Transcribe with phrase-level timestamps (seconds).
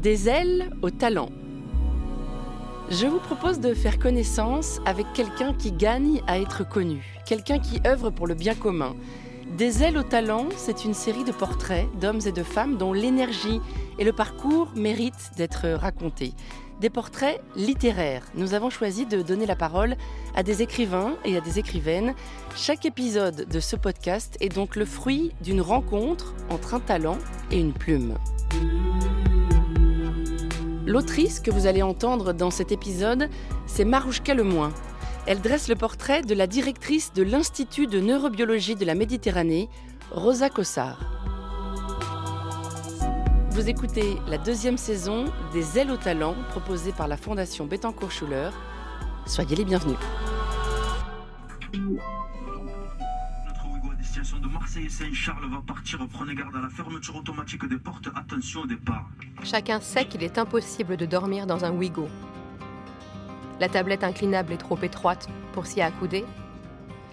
[0.00, 1.28] Des ailes au talent.
[2.88, 7.82] Je vous propose de faire connaissance avec quelqu'un qui gagne à être connu, quelqu'un qui
[7.86, 8.96] œuvre pour le bien commun.
[9.58, 13.60] Des ailes au talent, c'est une série de portraits d'hommes et de femmes dont l'énergie
[13.98, 16.32] et le parcours méritent d'être racontés.
[16.80, 18.24] Des portraits littéraires.
[18.34, 19.96] Nous avons choisi de donner la parole
[20.34, 22.14] à des écrivains et à des écrivaines.
[22.56, 27.18] Chaque épisode de ce podcast est donc le fruit d'une rencontre entre un talent
[27.50, 28.14] et une plume.
[30.90, 33.28] L'autrice que vous allez entendre dans cet épisode,
[33.64, 34.72] c'est Marouchka Lemoin.
[35.28, 39.68] Elle dresse le portrait de la directrice de l'Institut de neurobiologie de la Méditerranée,
[40.10, 40.98] Rosa Cossard.
[43.52, 48.50] Vous écoutez la deuxième saison des Ailes au talent proposée par la Fondation Bettencourt-Schuller.
[49.26, 49.96] Soyez les bienvenus.
[54.72, 55.98] Marseille Saint-Charles va partir.
[56.12, 58.06] Prenez garde à la fermeture automatique des portes.
[58.14, 59.04] Attention au départ.
[59.42, 62.08] Chacun sait qu'il est impossible de dormir dans un Ouigo.
[63.58, 66.24] La tablette inclinable est trop étroite pour s'y accouder.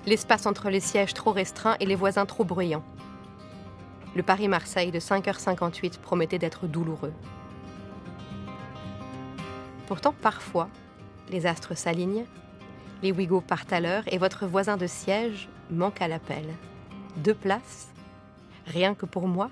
[0.05, 2.85] L'espace entre les sièges trop restreint et les voisins trop bruyants.
[4.15, 7.13] Le Paris-Marseille de 5h58 promettait d'être douloureux.
[9.87, 10.69] Pourtant, parfois,
[11.31, 12.25] les astres s'alignent,
[13.01, 16.45] les Ouigo partent à l'heure et votre voisin de siège manque à l'appel.
[17.15, 17.87] Deux places
[18.65, 19.49] Rien que pour moi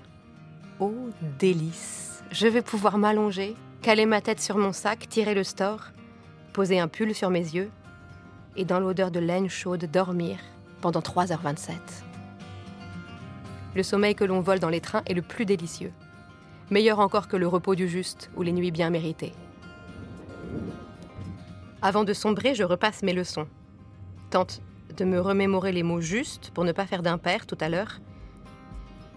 [0.78, 0.92] Oh,
[1.38, 5.92] délice Je vais pouvoir m'allonger, caler ma tête sur mon sac, tirer le store,
[6.52, 7.70] poser un pull sur mes yeux
[8.56, 10.38] et dans l'odeur de laine chaude dormir
[10.80, 11.72] pendant 3h27.
[13.74, 15.92] Le sommeil que l'on vole dans les trains est le plus délicieux.
[16.70, 19.34] Meilleur encore que le repos du juste ou les nuits bien méritées.
[21.82, 23.46] Avant de sombrer, je repasse mes leçons.
[24.30, 24.62] Tente
[24.96, 28.00] de me remémorer les mots justes pour ne pas faire d'impair tout à l'heure.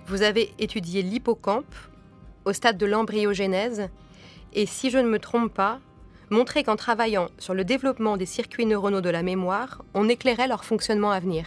[0.08, 1.76] Vous avez étudié l'hippocampe
[2.45, 3.89] au stade de l'embryogénèse
[4.53, 5.80] et si je ne me trompe pas,
[6.30, 10.65] montré qu'en travaillant sur le développement des circuits neuronaux de la mémoire, on éclairait leur
[10.65, 11.45] fonctionnement à venir.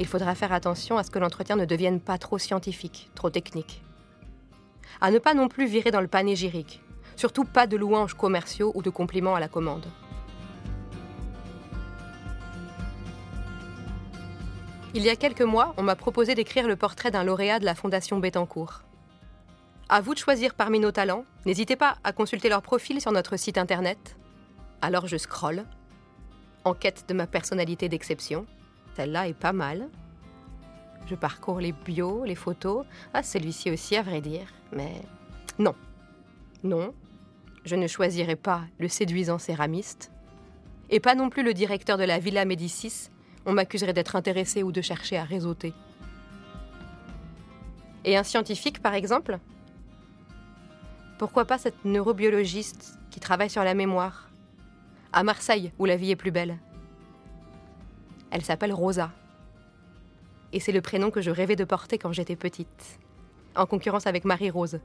[0.00, 3.82] Il faudra faire attention à ce que l'entretien ne devienne pas trop scientifique, trop technique.
[5.00, 6.82] À ne pas non plus virer dans le panégyrique,
[7.16, 9.86] surtout pas de louanges commerciaux ou de compliments à la commande.
[14.94, 17.74] Il y a quelques mois, on m'a proposé d'écrire le portrait d'un lauréat de la
[17.74, 18.82] Fondation Bettencourt.
[19.88, 21.24] À vous de choisir parmi nos talents.
[21.46, 24.16] N'hésitez pas à consulter leur profil sur notre site internet.
[24.82, 25.64] Alors je scrolle,
[26.64, 28.44] en quête de ma personnalité d'exception.
[28.94, 29.88] Celle-là est pas mal.
[31.06, 32.84] Je parcours les bios, les photos.
[33.14, 34.46] Ah, celui-ci aussi, à vrai dire.
[34.72, 35.00] Mais
[35.58, 35.74] non.
[36.64, 36.94] Non,
[37.64, 40.12] je ne choisirai pas le séduisant céramiste.
[40.90, 43.08] Et pas non plus le directeur de la Villa Médicis.
[43.44, 45.74] On m'accuserait d'être intéressé ou de chercher à réseauter.
[48.04, 49.38] Et un scientifique, par exemple?
[51.18, 54.28] Pourquoi pas cette neurobiologiste qui travaille sur la mémoire?
[55.12, 56.58] À Marseille, où la vie est plus belle.
[58.30, 59.10] Elle s'appelle Rosa.
[60.52, 62.98] Et c'est le prénom que je rêvais de porter quand j'étais petite.
[63.54, 64.80] En concurrence avec Marie-Rose,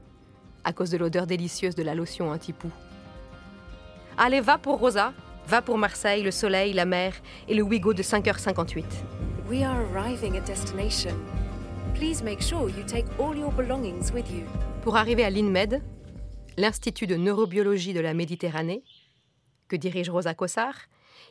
[0.64, 2.70] à cause de l'odeur délicieuse de la lotion anti-poux.
[4.16, 5.12] Allez, va pour Rosa,
[5.48, 7.14] va pour Marseille, le soleil, la mer
[7.48, 8.84] et le Ouigo de 5h58.
[9.48, 11.14] We are arriving at destination.
[11.94, 14.44] Please make sure you take all your belongings with you.
[14.82, 15.82] Pour arriver à l'INMED,
[16.58, 18.84] l'Institut de neurobiologie de la Méditerranée,
[19.68, 20.76] que dirige Rosa Cossard,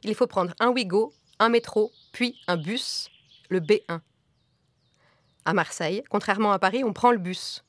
[0.04, 3.12] il faut prendre un Ouigo, un métro, puis un bus,
[3.50, 4.00] le B1.
[5.46, 7.64] À Marseille, contrairement à Paris, on prend le bus.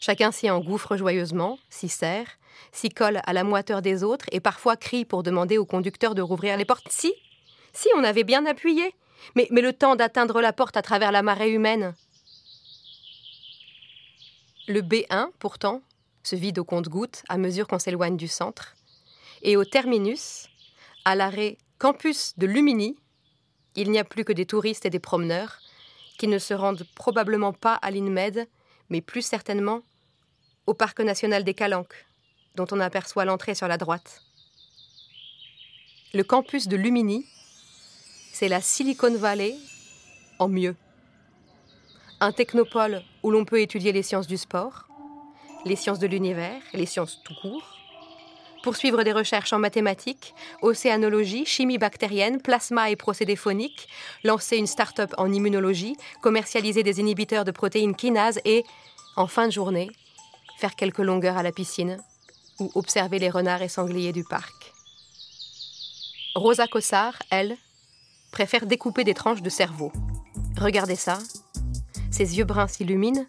[0.00, 2.26] Chacun s'y engouffre joyeusement, s'y serre,
[2.72, 6.22] s'y colle à la moiteur des autres et parfois crie pour demander au conducteur de
[6.22, 6.86] rouvrir les portes.
[6.90, 7.12] Si,
[7.72, 8.94] si, on avait bien appuyé,
[9.34, 11.94] mais, mais le temps d'atteindre la porte à travers la marée humaine.
[14.66, 15.82] Le B1, pourtant,
[16.22, 18.74] se vide au compte-gouttes à mesure qu'on s'éloigne du centre.
[19.42, 20.48] Et au terminus,
[21.04, 22.96] à l'arrêt campus de Lumini,
[23.76, 25.58] il n'y a plus que des touristes et des promeneurs
[26.18, 28.48] qui ne se rendent probablement pas à l'INMED,
[28.88, 29.82] mais plus certainement
[30.66, 32.06] au parc national des Calanques,
[32.54, 34.22] dont on aperçoit l'entrée sur la droite.
[36.12, 37.26] Le campus de Lumini,
[38.32, 39.54] c'est la Silicon Valley
[40.38, 40.76] en mieux.
[42.20, 44.86] Un technopole où l'on peut étudier les sciences du sport,
[45.64, 47.76] les sciences de l'univers, les sciences tout court,
[48.62, 53.88] poursuivre des recherches en mathématiques, océanologie, chimie bactérienne, plasma et procédés phoniques,
[54.22, 58.64] lancer une start-up en immunologie, commercialiser des inhibiteurs de protéines kinases et,
[59.16, 59.90] en fin de journée,
[60.58, 61.98] faire quelques longueurs à la piscine
[62.60, 64.72] ou observer les renards et sangliers du parc.
[66.34, 67.56] Rosa Cossard, elle,
[68.32, 69.92] préfère découper des tranches de cerveau.
[70.58, 71.18] Regardez ça.
[72.10, 73.26] Ses yeux bruns s'illuminent,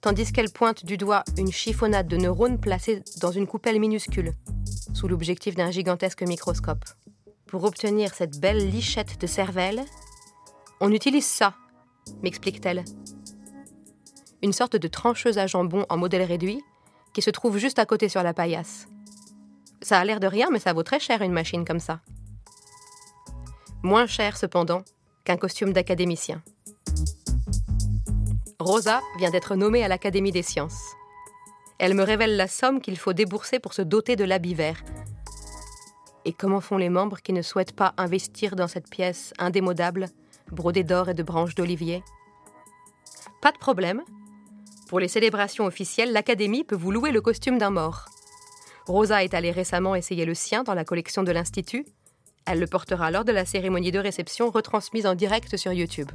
[0.00, 4.32] tandis qu'elle pointe du doigt une chiffonnade de neurones placée dans une coupelle minuscule,
[4.94, 6.84] sous l'objectif d'un gigantesque microscope.
[7.46, 9.84] Pour obtenir cette belle lichette de cervelle,
[10.80, 11.54] on utilise ça,
[12.22, 12.84] m'explique-t-elle.
[14.42, 16.62] Une sorte de trancheuse à jambon en modèle réduit
[17.16, 18.88] qui se trouve juste à côté sur la paillasse.
[19.80, 22.00] Ça a l'air de rien, mais ça vaut très cher une machine comme ça.
[23.82, 24.82] Moins cher cependant
[25.24, 26.42] qu'un costume d'académicien.
[28.60, 30.92] Rosa vient d'être nommée à l'Académie des sciences.
[31.78, 34.84] Elle me révèle la somme qu'il faut débourser pour se doter de l'habit vert.
[36.26, 40.10] Et comment font les membres qui ne souhaitent pas investir dans cette pièce indémodable,
[40.52, 42.04] brodée d'or et de branches d'olivier?
[43.40, 44.02] Pas de problème.
[44.88, 48.06] Pour les célébrations officielles, l'Académie peut vous louer le costume d'un mort.
[48.86, 51.84] Rosa est allée récemment essayer le sien dans la collection de l'Institut.
[52.46, 56.10] Elle le portera lors de la cérémonie de réception retransmise en direct sur YouTube.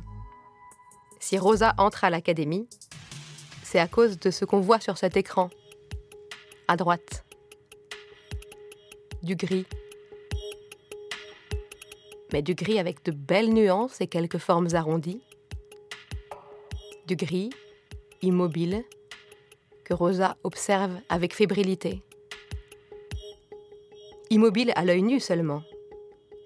[1.20, 2.70] Si Rosa entre à l'académie,
[3.62, 5.50] c'est à cause de ce qu'on voit sur cet écran.
[6.70, 7.26] À droite.
[9.22, 9.66] Du gris.
[12.32, 15.22] Mais du gris avec de belles nuances et quelques formes arrondies.
[17.06, 17.50] Du gris,
[18.22, 18.84] immobile,
[19.84, 22.02] que Rosa observe avec fébrilité.
[24.30, 25.64] Immobile à l'œil nu seulement,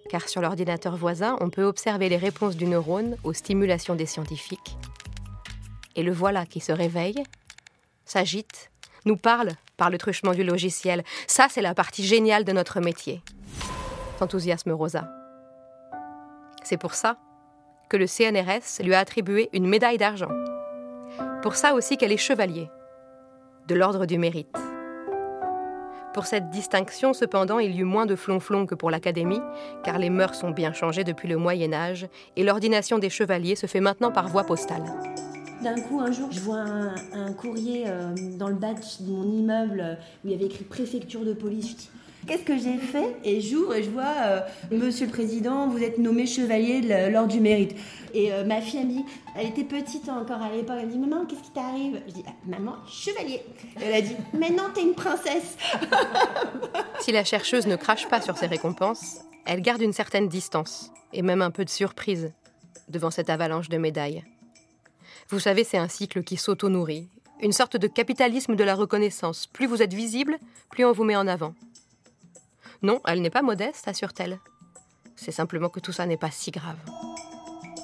[0.10, 4.78] car sur l'ordinateur voisin, on peut observer les réponses du neurone aux stimulations des scientifiques.
[5.96, 7.24] Et le voilà qui se réveille,
[8.06, 8.72] s'agite,
[9.06, 11.04] nous parle par le truchement du logiciel.
[11.28, 13.22] Ça, c'est la partie géniale de notre métier.
[14.20, 15.10] S'enthousiasme Rosa.
[16.64, 17.18] C'est pour ça
[17.90, 20.32] que le CNRS lui a attribué une médaille d'argent.
[21.46, 22.72] Pour ça aussi qu'elle est chevalier,
[23.68, 24.58] de l'ordre du mérite.
[26.12, 29.42] Pour cette distinction, cependant, il y eut moins de flonflon que pour l'Académie,
[29.84, 33.68] car les mœurs sont bien changées depuis le Moyen Âge, et l'ordination des chevaliers se
[33.68, 34.82] fait maintenant par voie postale.
[35.62, 36.66] D'un coup, un jour, je vois
[37.14, 40.64] un, courrier euh, dans le badge de mon immeuble euh, où il y avait écrit
[40.64, 41.92] préfecture de police.
[42.28, 44.40] Qu'est-ce que j'ai fait Et j'ouvre et je vois euh,
[44.72, 47.76] Monsieur le Président, vous êtes nommé chevalier de l'ordre du mérite.
[48.16, 49.06] Et euh, ma fille, elle me dit,
[49.36, 52.02] elle était petite encore à l'époque, elle me dit Maman, qu'est-ce qui t'arrive?
[52.08, 53.42] Je dis ah, Maman, chevalier.
[53.80, 55.58] Elle a dit Mais non, t'es une princesse
[57.02, 61.22] Si la chercheuse ne crache pas sur ses récompenses, elle garde une certaine distance et
[61.22, 62.32] même un peu de surprise
[62.90, 64.24] devant cette avalanche de médailles.
[65.30, 67.08] Vous savez, c'est un cycle qui s'auto-nourrit,
[67.42, 69.46] une sorte de capitalisme de la reconnaissance.
[69.48, 70.38] Plus vous êtes visible,
[70.70, 71.54] plus on vous met en avant.
[72.82, 74.40] Non, elle n'est pas modeste, assure-t-elle.
[75.16, 76.78] C'est simplement que tout ça n'est pas si grave.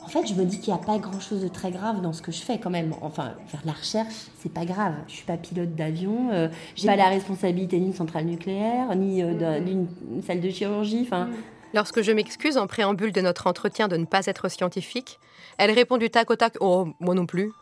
[0.03, 2.21] En fait, je me dis qu'il n'y a pas grand-chose de très grave dans ce
[2.21, 2.93] que je fais quand même.
[3.01, 4.93] Enfin, faire de la recherche, c'est pas grave.
[5.07, 9.23] Je suis pas pilote d'avion, je euh, j'ai pas la responsabilité d'une centrale nucléaire, ni
[9.23, 9.87] euh, d'une
[10.25, 11.03] salle de chirurgie.
[11.03, 11.29] Enfin.
[11.73, 15.17] Lorsque je m'excuse en préambule de notre entretien de ne pas être scientifique,
[15.57, 17.53] elle répond du tac au tac Oh, moi non plus.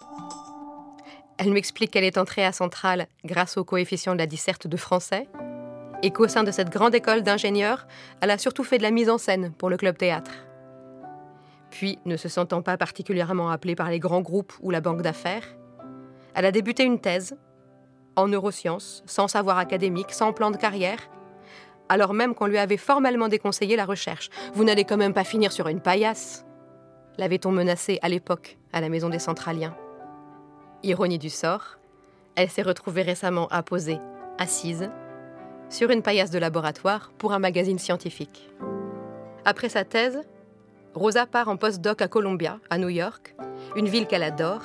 [1.38, 5.28] Elle m'explique qu'elle est entrée à Centrale grâce au coefficient de la disserte de français
[6.04, 7.88] et qu'au sein de cette grande école d'ingénieurs,
[8.22, 10.32] elle a surtout fait de la mise en scène pour le club théâtre.
[11.72, 15.48] Puis, ne se sentant pas particulièrement appelée par les grands groupes ou la banque d'affaires,
[16.34, 17.38] elle a débuté une thèse
[18.16, 21.10] en neurosciences, sans savoir académique, sans plan de carrière,
[21.90, 24.30] alors même qu'on lui avait formellement déconseillé la recherche.
[24.54, 26.46] Vous n'allez quand même pas finir sur une paillasse
[27.20, 29.76] l'avait-on menacée à l'époque à la Maison des Centraliens.
[30.84, 31.78] Ironie du sort,
[32.36, 34.00] elle s'est retrouvée récemment apposée,
[34.38, 34.90] assise,
[35.70, 38.50] sur une paillasse de laboratoire pour un magazine scientifique.
[39.46, 40.20] Après sa thèse,
[40.96, 43.36] Rosa part en post-doc à Columbia, à New York,
[43.76, 44.64] une ville qu'elle adore,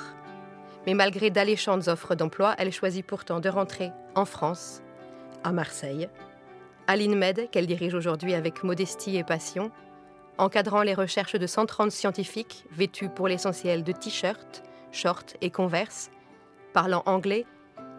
[0.85, 4.81] mais malgré d'alléchantes offres d'emploi, elle choisit pourtant de rentrer en France,
[5.43, 6.09] à Marseille,
[6.87, 9.71] à l'INMED qu'elle dirige aujourd'hui avec modestie et passion,
[10.37, 16.09] encadrant les recherches de 130 scientifiques vêtus pour l'essentiel de t-shirts, shorts et converse,
[16.73, 17.45] parlant anglais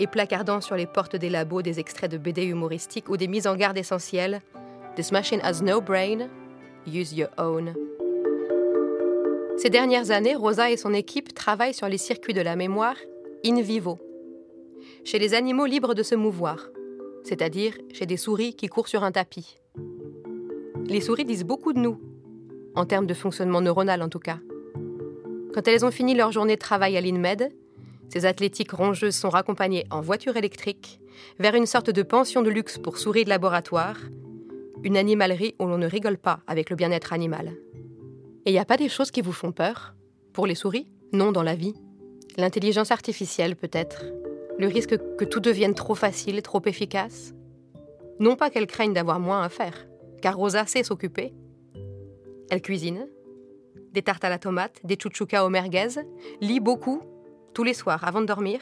[0.00, 3.46] et placardant sur les portes des labos des extraits de BD humoristiques ou des mises
[3.46, 4.40] en garde essentielles
[4.96, 6.28] This machine has no brain,
[6.86, 7.74] use your own.
[9.58, 12.96] Ces dernières années, Rosa et son équipe travaillent sur les circuits de la mémoire
[13.44, 13.98] in vivo,
[15.04, 16.68] chez les animaux libres de se mouvoir,
[17.24, 19.58] c'est-à-dire chez des souris qui courent sur un tapis.
[20.86, 21.98] Les souris disent beaucoup de nous,
[22.74, 24.38] en termes de fonctionnement neuronal en tout cas.
[25.54, 27.50] Quand elles ont fini leur journée de travail à l'INMED,
[28.08, 31.00] ces athlétiques rongeuses sont raccompagnées en voiture électrique
[31.38, 33.96] vers une sorte de pension de luxe pour souris de laboratoire,
[34.84, 37.52] une animalerie où l'on ne rigole pas avec le bien-être animal.
[38.44, 39.94] Et il n'y a pas des choses qui vous font peur?
[40.32, 40.86] Pour les souris?
[41.12, 41.74] Non, dans la vie.
[42.36, 44.04] L'intelligence artificielle, peut-être.
[44.58, 47.34] Le risque que tout devienne trop facile, trop efficace?
[48.20, 49.86] Non pas qu'elle craigne d'avoir moins à faire,
[50.22, 51.34] car Rosa sait s'occuper.
[52.50, 53.08] Elle cuisine,
[53.92, 55.88] des tartes à la tomate, des chouchoukas au merguez,
[56.40, 57.02] lit beaucoup
[57.56, 58.60] tous les soirs avant de dormir,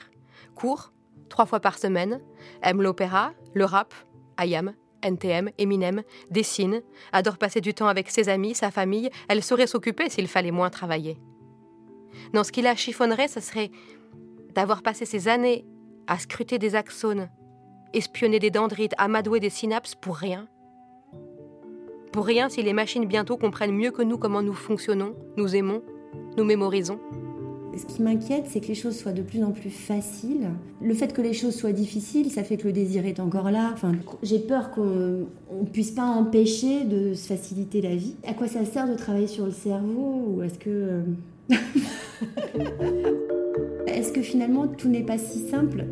[0.55, 0.93] court,
[1.29, 2.21] trois fois par semaine,
[2.63, 3.93] aime l'opéra, le rap,
[4.39, 4.73] IAM,
[5.03, 6.81] NTM, Eminem, dessine,
[7.13, 10.71] adore passer du temps avec ses amis, sa famille, elle saurait s'occuper s'il fallait moins
[10.71, 11.19] travailler.
[12.35, 13.73] Non, ce qui la chiffonnerait, ce serait
[14.55, 15.65] d'avoir passé ces années
[16.07, 17.29] à scruter des axones,
[17.95, 20.47] espionner des dendrites, amadouer des synapses pour rien.
[22.13, 25.83] Pour rien si les machines bientôt comprennent mieux que nous comment nous fonctionnons, nous aimons,
[26.37, 27.01] nous mémorisons.
[27.77, 30.51] Ce qui m'inquiète, c'est que les choses soient de plus en plus faciles.
[30.81, 33.71] Le fait que les choses soient difficiles, ça fait que le désir est encore là.
[33.73, 35.27] Enfin, j'ai peur qu'on
[35.61, 38.15] ne puisse pas empêcher de se faciliter la vie.
[38.27, 40.71] À quoi ça sert de travailler sur le cerveau Ou est-ce que...
[40.71, 41.03] Euh,
[43.87, 45.85] est-ce que finalement tout n'est pas si simple?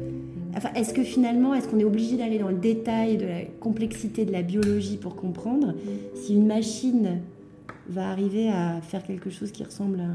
[0.56, 4.24] Enfin, est-ce que finalement, est-ce qu'on est obligé d'aller dans le détail de la complexité
[4.24, 5.74] de la biologie pour comprendre?
[6.14, 7.22] Si une machine
[7.88, 10.10] va arriver à faire quelque chose qui ressemble à,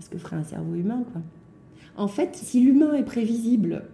[0.00, 1.22] ce que ferait un cerveau humain quoi.
[1.96, 3.84] En fait, si l'humain est prévisible,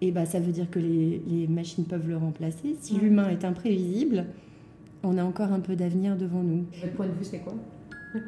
[0.00, 2.76] eh ben, ça veut dire que les, les machines peuvent le remplacer.
[2.80, 4.26] Si l'humain est imprévisible,
[5.02, 6.66] on a encore un peu d'avenir devant nous.
[6.80, 7.54] Votre point de vue, c'est quoi?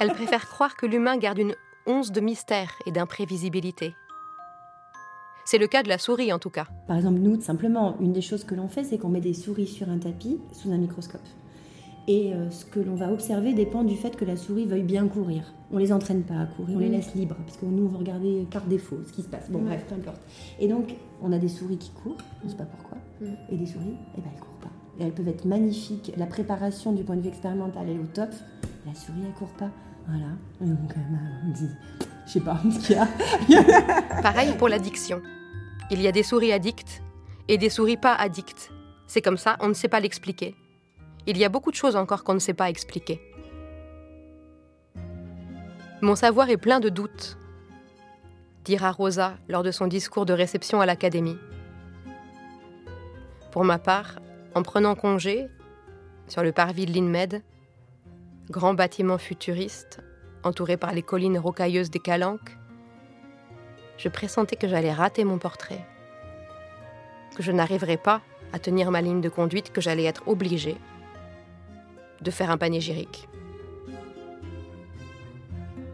[0.00, 1.54] Elle préfère croire que l'humain garde une
[1.86, 3.94] once de mystère et d'imprévisibilité.
[5.44, 6.66] C'est le cas de la souris en tout cas.
[6.88, 9.68] Par exemple, nous, simplement, une des choses que l'on fait, c'est qu'on met des souris
[9.68, 11.20] sur un tapis sous un microscope.
[12.08, 15.08] Et euh, ce que l'on va observer dépend du fait que la souris veuille bien
[15.08, 15.52] courir.
[15.72, 17.98] On les entraîne pas à courir, on les laisse libres, parce que nous, on va
[17.98, 19.50] regarder par défaut ce qui se passe.
[19.50, 20.20] Bon, bref, peu importe.
[20.60, 22.98] Et donc, on a des souris qui courent, on ne sait pas pourquoi,
[23.50, 24.70] et des souris, eh ben, elles courent pas.
[25.00, 26.12] Et elles peuvent être magnifiques.
[26.16, 28.30] La préparation du point de vue expérimental est au top.
[28.86, 29.70] La souris, elle court pas.
[30.06, 30.26] Voilà.
[30.60, 31.68] donc, euh, dit,
[32.26, 34.22] je sais pas ce qu'il y a.
[34.22, 35.20] Pareil pour l'addiction.
[35.90, 37.02] Il y a des souris addictes
[37.48, 38.70] et des souris pas addictes.
[39.08, 40.54] C'est comme ça, on ne sait pas l'expliquer.
[41.28, 43.20] Il y a beaucoup de choses encore qu'on ne sait pas expliquer.
[46.00, 47.36] Mon savoir est plein de doutes,
[48.64, 51.38] dira Rosa lors de son discours de réception à l'Académie.
[53.50, 54.20] Pour ma part,
[54.54, 55.48] en prenant congé,
[56.28, 57.42] sur le parvis de l'INMED,
[58.50, 60.00] grand bâtiment futuriste,
[60.44, 62.56] entouré par les collines rocailleuses des Calanques,
[63.98, 65.84] je pressentais que j'allais rater mon portrait,
[67.34, 68.20] que je n'arriverais pas
[68.52, 70.76] à tenir ma ligne de conduite, que j'allais être obligée
[72.20, 73.28] de faire un panégyrique.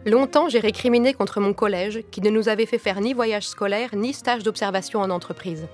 [0.05, 3.95] Longtemps, j'ai récriminé contre mon collège qui ne nous avait fait faire ni voyage scolaire
[3.95, 5.67] ni stage d'observation en entreprise.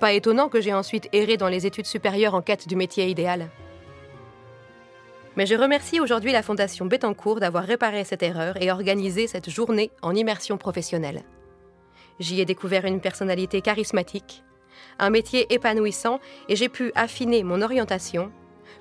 [0.00, 3.50] Pas étonnant que j'ai ensuite erré dans les études supérieures en quête du métier idéal.
[5.36, 9.90] Mais je remercie aujourd'hui la Fondation Bettencourt d'avoir réparé cette erreur et organisé cette journée
[10.02, 11.22] en immersion professionnelle.
[12.18, 14.42] J'y ai découvert une personnalité charismatique,
[14.98, 18.32] un métier épanouissant et j'ai pu affiner mon orientation.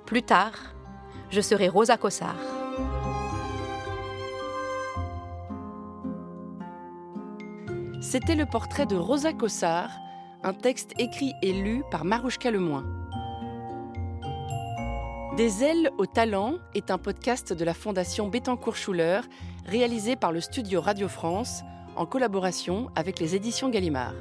[0.05, 0.53] Plus tard,
[1.29, 2.36] je serai Rosa Cossard.
[8.01, 9.89] C'était le portrait de Rosa Cossard,
[10.43, 12.86] un texte écrit et lu par Marouchka Lemoin.
[15.36, 19.22] Des ailes au talent est un podcast de la Fondation Bettencourt-Schuller,
[19.65, 21.62] réalisé par le studio Radio France
[21.96, 24.13] en collaboration avec les éditions Gallimard.